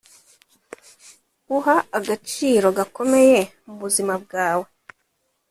uha 1.57 1.77
agaciro 1.97 2.67
gakomeye 2.77 3.39
mu 3.65 3.73
buzima 3.81 4.13
bwawe! 4.23 4.67